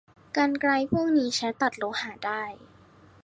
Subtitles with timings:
[0.37, 2.43] กรรไกรพวกนี้ใช้ตัดโลหะได้